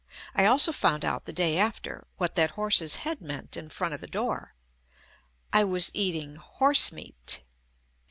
[0.33, 4.01] I also found out the day after what that horse's head meant in front of
[4.01, 4.55] the door—
[5.53, 7.43] I was eating horse meat.